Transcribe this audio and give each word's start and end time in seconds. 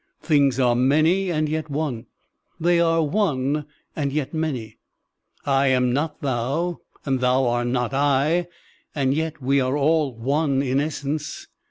Things 0.23 0.59
are 0.59 0.73
many 0.75 1.29
and 1.31 1.47
yet 1.47 1.69
one; 1.69 2.07
they 2.59 2.79
are 2.79 3.03
one 3.03 3.67
and 3.95 4.11
yet 4.11 4.33
many. 4.33 4.79
I 5.45 5.67
am 5.67 5.93
not 5.93 6.21
thou, 6.23 6.79
and 7.05 7.19
thou 7.19 7.45
art 7.45 7.67
not 7.67 7.93
I; 7.93 8.47
and 8.95 9.13
yet 9.13 9.43
we 9.43 9.61
are 9.61 9.77
all 9.77 10.15
one 10.15 10.63
in 10.63 10.79
essence. 10.79 11.45